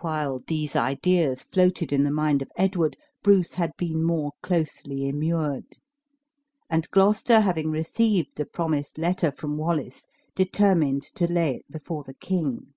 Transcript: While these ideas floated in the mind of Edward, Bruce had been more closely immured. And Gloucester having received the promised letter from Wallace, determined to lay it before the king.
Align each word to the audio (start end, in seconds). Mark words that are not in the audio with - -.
While 0.00 0.40
these 0.48 0.74
ideas 0.74 1.44
floated 1.44 1.92
in 1.92 2.02
the 2.02 2.10
mind 2.10 2.42
of 2.42 2.50
Edward, 2.56 2.96
Bruce 3.22 3.54
had 3.54 3.70
been 3.78 4.02
more 4.02 4.32
closely 4.42 5.06
immured. 5.06 5.76
And 6.68 6.90
Gloucester 6.90 7.38
having 7.38 7.70
received 7.70 8.34
the 8.36 8.44
promised 8.44 8.98
letter 8.98 9.30
from 9.30 9.56
Wallace, 9.56 10.08
determined 10.34 11.04
to 11.14 11.28
lay 11.32 11.58
it 11.58 11.70
before 11.70 12.02
the 12.02 12.14
king. 12.14 12.72